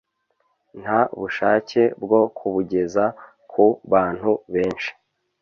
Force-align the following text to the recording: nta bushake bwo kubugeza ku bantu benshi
nta 0.81 0.99
bushake 1.19 1.81
bwo 2.03 2.21
kubugeza 2.37 3.03
ku 3.51 3.65
bantu 3.91 4.31
benshi 4.53 4.89